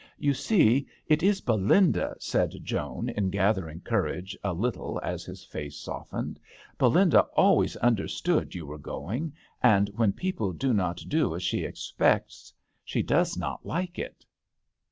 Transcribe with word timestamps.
"You 0.27 0.33
see 0.33 0.87
it 1.05 1.21
is 1.21 1.41
Belinda," 1.41 2.15
said 2.17 2.55
Joan, 2.63 3.11
gathering 3.29 3.81
courage 3.81 4.35
a 4.43 4.51
little, 4.51 4.99
as 5.03 5.25
his 5.25 5.45
face 5.45 5.77
softened. 5.77 6.39
Belinda 6.79 7.19
always 7.37 7.75
understood 7.75 8.55
you 8.55 8.65
were 8.65 8.79
going; 8.79 9.33
and 9.61 9.89
when 9.89 10.11
people 10.13 10.53
do 10.53 10.73
not 10.73 11.03
do 11.07 11.35
as 11.35 11.43
she 11.43 11.63
expects, 11.63 12.51
she 12.83 13.03
does 13.03 13.37
not 13.37 13.63
like 13.63 13.99
it." 13.99 14.25